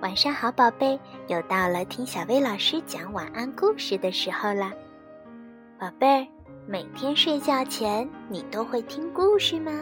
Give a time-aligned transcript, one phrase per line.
[0.00, 4.72] 晚上好，宝贝，又到了听小薇老师讲晚安故事的时候了。
[5.78, 6.26] 宝贝儿，
[6.66, 9.72] 每天睡觉前你都会听故事吗？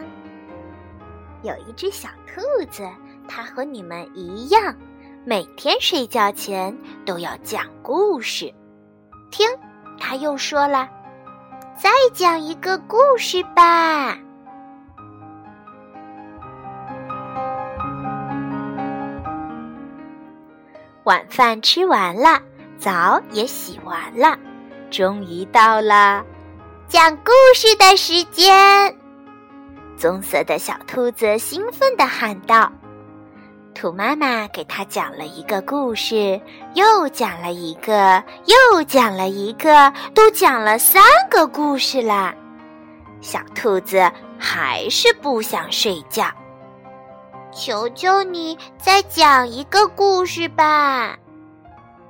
[1.43, 2.41] 有一只小兔
[2.71, 2.89] 子，
[3.27, 4.75] 它和你们一样，
[5.23, 6.75] 每天睡觉前
[7.05, 8.51] 都要讲故事。
[9.29, 9.47] 听，
[9.99, 10.89] 它又说了
[11.81, 14.17] ：“再讲一个故事吧。”
[21.03, 22.41] 晚饭吃完了，
[22.77, 24.37] 澡也洗完了，
[24.89, 26.25] 终于到了
[26.87, 28.93] 讲故事的时间。
[29.95, 32.71] 棕色的小兔子兴奋地喊道
[33.77, 36.41] ：“兔妈妈给它讲了一个故事，
[36.73, 42.33] 又讲了一个，又讲了一个，都讲了三个故事啦。”
[43.21, 46.25] 小兔子还是不想睡觉。
[47.51, 51.15] 求求你再讲一个故事吧！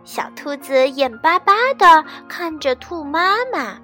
[0.05, 3.77] 小兔子眼巴巴的看着兔妈妈。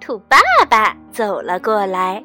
[0.00, 0.38] 兔爸
[0.70, 2.24] 爸走了过来，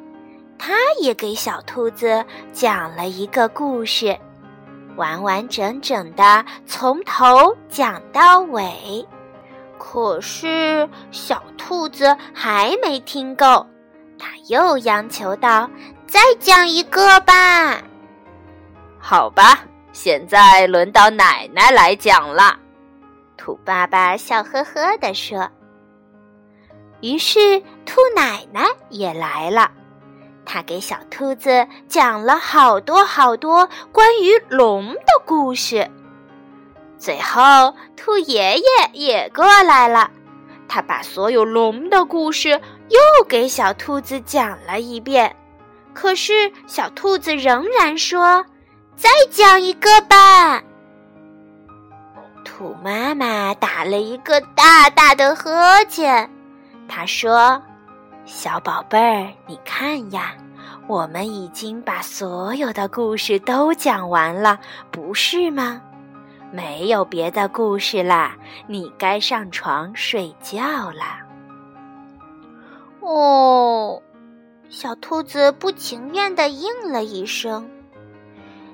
[0.57, 4.17] 他也给小兔子讲了一个故事，
[4.95, 9.05] 完完整整的从头讲到尾。
[9.77, 13.67] 可是小兔子还没听够，
[14.17, 15.69] 他又央求道
[16.07, 17.81] ：“再讲一个吧！”
[18.97, 19.59] 好吧，
[19.91, 22.57] 现在轮到奶奶来讲了。
[23.35, 25.49] 兔爸爸笑呵呵地说。
[27.01, 29.69] 于是兔奶奶也来了，
[30.45, 35.89] 他给小兔子讲了好多好多关于龙的故事。
[36.97, 40.09] 最后，兔爷爷也过来了，
[40.67, 45.35] 他把所有龙的故事又给小兔子讲了一遍。
[45.93, 48.45] 可是小兔子仍然说。
[48.95, 50.61] 再讲一个吧。
[52.45, 56.29] 兔妈妈打了一个大大的呵欠，
[56.87, 57.59] 她说
[58.25, 60.33] ：“小宝贝儿，你看呀，
[60.87, 64.59] 我们已经把所有的故事都讲完了，
[64.91, 65.81] 不是吗？
[66.51, 70.61] 没有别的故事啦，你该上床睡觉
[70.91, 71.19] 啦。”
[73.01, 74.01] 哦，
[74.69, 77.69] 小兔子不情愿的应了一声。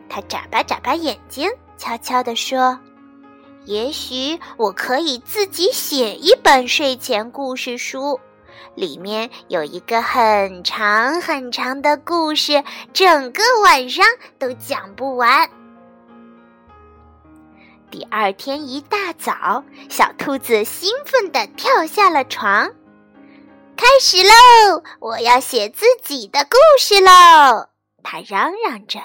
[0.07, 2.79] 它眨巴眨巴眼睛，悄悄地说
[3.65, 8.19] ：“也许我可以自己写一本睡前故事书，
[8.75, 14.05] 里面有一个很长很长的故事，整个晚上
[14.37, 15.49] 都讲不完。”
[17.91, 22.71] 第二天一大早，小兔子兴奋地跳下了床，
[23.75, 24.83] 开始喽！
[24.99, 27.69] 我要写自己的故事喽！
[28.03, 28.99] 它嚷嚷着。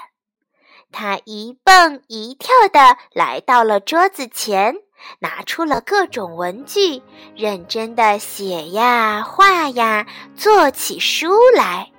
[0.91, 4.75] 它一蹦一跳地来到了桌子前，
[5.19, 7.01] 拿出了各种文具，
[7.35, 10.05] 认真的写呀画呀，
[10.35, 11.89] 做起书来。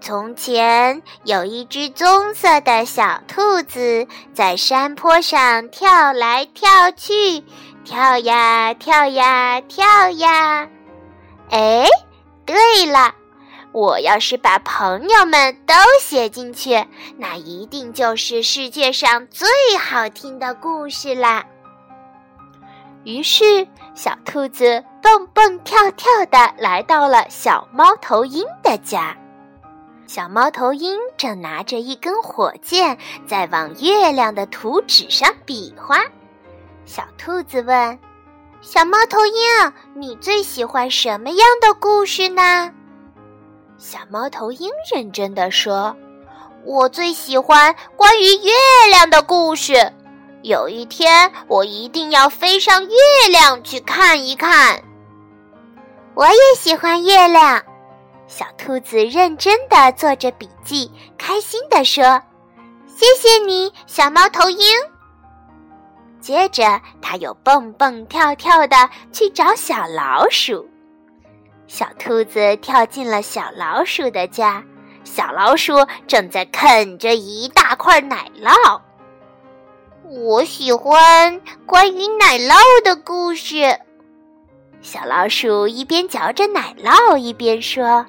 [0.00, 7.44] 从前有一只棕色的小兔子，在山坡上跳来跳去，
[7.84, 10.68] 跳呀跳呀跳呀。
[11.50, 11.86] 哎，
[12.44, 13.14] 对了。
[13.70, 16.84] 我要是把朋友们都写进去，
[17.16, 19.48] 那一定就是世界上最
[19.80, 21.42] 好听的故事啦。
[23.04, 29.16] 于是，小兔子蹦蹦跳跳的来到了小猫头鹰的家。
[30.06, 32.96] 小猫头鹰正拿着一根火箭，
[33.26, 36.04] 在往月亮的图纸上比划。
[36.84, 37.98] 小兔子问
[38.60, 42.70] ：“小猫头鹰，你最喜欢什么样的故事呢？”
[43.78, 45.96] 小猫头鹰认真的说
[46.64, 48.52] ：“我最喜欢关于月
[48.90, 49.92] 亮的故事。
[50.42, 52.96] 有一天，我一定要飞上月
[53.30, 54.82] 亮去看一看。”
[56.14, 57.62] 我也喜欢月亮。
[58.26, 62.02] 小兔子认真的做着笔记，开心的说
[62.86, 64.66] ：“谢谢你，小猫头鹰。”
[66.20, 70.68] 接着，他又蹦蹦跳跳的去找小老鼠。
[71.66, 74.62] 小兔子跳进了小老鼠的家，
[75.04, 75.74] 小老鼠
[76.06, 78.80] 正在啃着一大块奶酪。
[80.14, 82.54] 我喜欢关于奶酪
[82.84, 83.78] 的故事。
[84.82, 88.04] 小老鼠一边嚼着奶酪，一边说：“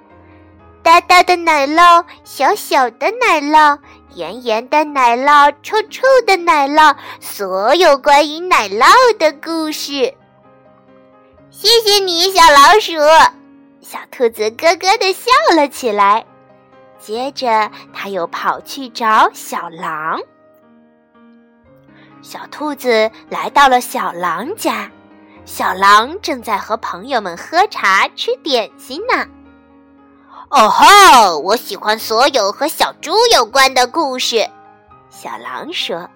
[0.84, 3.80] 大大的奶酪，小小的奶酪，
[4.16, 8.86] 圆圆的奶酪，臭臭的奶酪，所有关于奶酪
[9.18, 10.14] 的故事。”
[11.52, 12.92] 谢谢你，小老鼠。
[13.80, 16.26] 小兔子咯咯地笑了起来。
[17.00, 20.20] 接着，他又跑去找小狼。
[22.24, 24.90] 小兔子来到了小狼家，
[25.44, 29.28] 小狼正在和朋友们喝茶、吃点心呢。
[30.50, 31.38] 哦吼！
[31.40, 34.50] 我喜欢所有和小猪有关的故事，
[35.10, 36.10] 小狼说。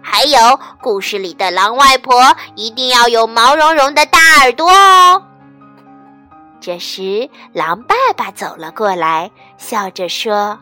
[0.00, 0.38] 还有，
[0.80, 5.22] 故事里的狼外婆一定要有毛茸茸的大耳朵哦。
[6.60, 10.60] 这时，狼爸爸走了过来，笑着说：“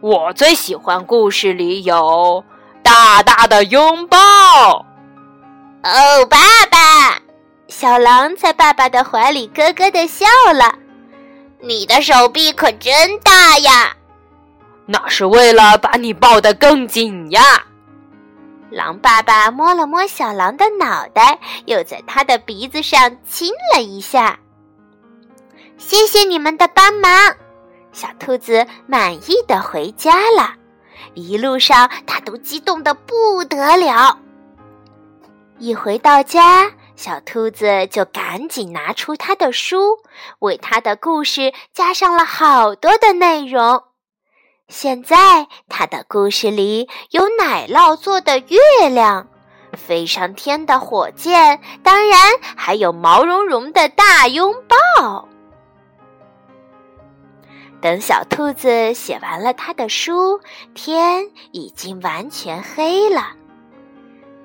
[0.00, 2.44] 我最喜欢故事里有
[2.86, 4.16] 大大的拥抱。”
[5.82, 6.38] 哦，爸
[6.70, 7.20] 爸！
[7.66, 10.24] 小狼在爸爸的怀里咯咯的笑
[10.54, 10.72] 了。
[11.60, 13.92] 你的手臂可真大呀！
[14.86, 17.40] 那是为了把你抱得更紧呀。
[18.70, 24.38] 狼爸爸摸了摸小狼的脑袋，又在他的鼻子上亲了一下。
[25.76, 27.10] 谢谢你们的帮忙，
[27.92, 30.54] 小兔子满意的回家了。
[31.14, 34.18] 一路上，它都激动的不得了。
[35.58, 39.98] 一回到家，小兔子就赶紧拿出他的书，
[40.40, 43.82] 为他的故事加上了好多的内容。
[44.68, 49.28] 现在，他的故事里有奶酪做的月亮，
[49.72, 52.18] 飞上天的火箭，当然
[52.56, 54.52] 还有毛茸茸的大拥
[54.98, 55.28] 抱。
[57.80, 60.40] 等小兔子写完了他的书，
[60.74, 63.32] 天已经完全黑了。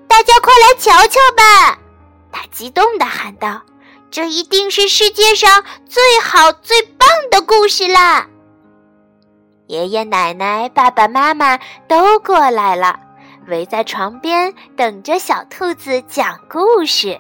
[0.08, 1.80] 大家快来瞧瞧吧！
[2.32, 3.62] 他激动地喊道
[4.12, 8.28] ：“这一定是世界上最好、最棒的故事啦！”
[9.68, 11.58] 爷爷奶奶、爸爸妈妈
[11.88, 13.00] 都过来了，
[13.48, 17.20] 围在床边等着小兔子讲故事。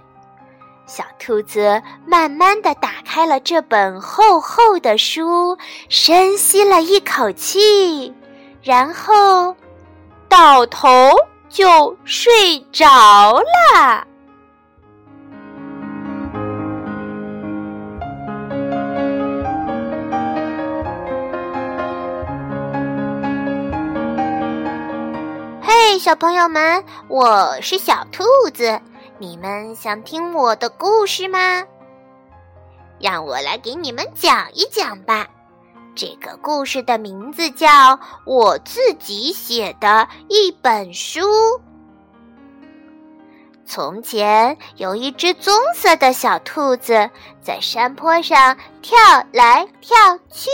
[0.85, 5.57] 小兔子慢慢的打开了这本厚厚的书，
[5.87, 8.13] 深吸了一口气，
[8.61, 9.55] 然后
[10.27, 10.89] 倒头
[11.49, 14.05] 就睡着了。
[25.99, 28.23] 小朋友们，我是小兔
[28.55, 28.81] 子，
[29.21, 31.63] 你们想听我的故事吗？
[32.99, 35.27] 让我来给你们讲一讲吧。
[35.93, 37.67] 这个故事的名字叫
[38.25, 41.19] 《我自己写的一本书》。
[43.63, 47.07] 从前有一只棕色的小兔子，
[47.43, 48.97] 在山坡上跳
[49.31, 50.49] 来跳去，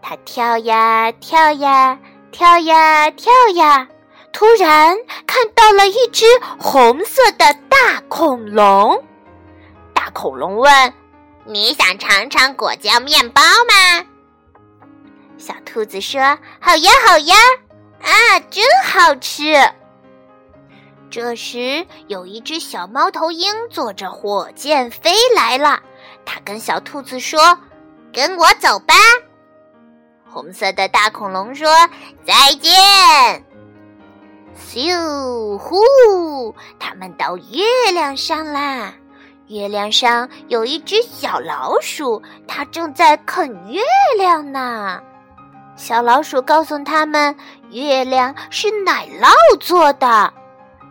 [0.00, 1.98] 它跳呀跳呀。
[2.30, 3.88] 跳呀跳呀，
[4.32, 4.96] 突然
[5.26, 6.24] 看到了一只
[6.58, 9.04] 红色的大恐龙。
[9.92, 10.94] 大恐龙问
[11.44, 14.06] ：“你想尝尝果酱面包吗？”
[15.36, 16.20] 小兔子说
[16.60, 17.34] ：“好呀好呀，
[18.02, 19.54] 啊，真好吃。”
[21.10, 25.80] 这时，有一只小猫头鹰坐着火箭飞来了。
[26.24, 27.58] 它跟小兔子说
[28.12, 28.94] ：“跟我走吧。”
[30.30, 31.68] 红色的大恐龙说
[32.24, 33.44] ：“再见。”
[34.58, 38.92] 咻呼，他们到月亮上啦！
[39.48, 43.80] 月亮上有一只小老鼠，它正在啃月
[44.16, 45.00] 亮呢。
[45.76, 47.34] 小老鼠告诉他们，
[47.70, 50.32] 月亮是奶酪做的。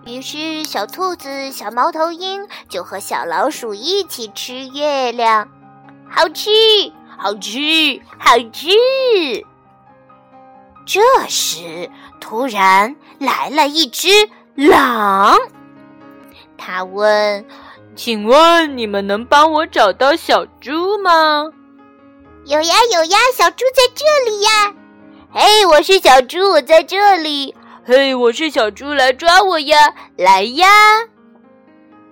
[0.05, 5.47] 于是，小兔子、小猫头鹰就和小老鼠一起吃月亮，
[6.09, 6.49] 好吃。
[7.21, 8.69] 好吃，好吃。
[10.91, 11.87] 这时，
[12.19, 14.09] 突然来了一只
[14.55, 15.37] 狼。
[16.57, 17.45] 他问
[17.95, 21.45] ：“请问你们能帮我找到小猪吗
[22.45, 24.73] ？”“有呀，有呀，小猪在这里呀。
[25.31, 27.53] ”“嘿，我是小猪，我在这里。
[27.85, 30.67] ”“嘿，我是小猪，来抓我呀，来呀！”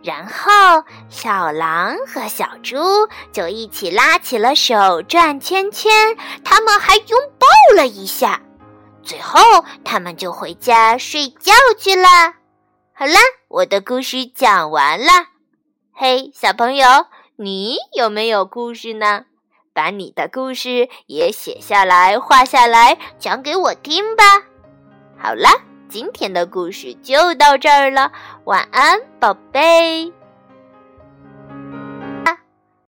[0.06, 2.78] 然后，小狼和小猪
[3.32, 5.92] 就一起拉起了手，转圈圈。
[6.44, 8.40] 他们还拥抱了一下，
[9.08, 9.40] 最后
[9.86, 12.08] 他们就回家睡觉去了。
[12.94, 13.14] 好了，
[13.48, 15.06] 我的故事讲完了。
[15.94, 16.86] 嘿，小朋友，
[17.38, 19.24] 你有没有故事呢？
[19.74, 24.24] 把你的故事也写下来，画下来，讲给我听吧。
[25.18, 25.50] 好了。
[25.90, 28.12] 今天的故事就到这儿了，
[28.44, 30.12] 晚安，宝贝。